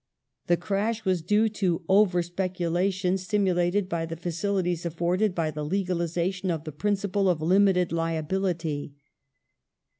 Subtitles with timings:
[0.47, 5.63] The crash was due to over speculation stimu lated by the facilities afforded by the
[5.63, 8.95] legalization of the principle of limited liability.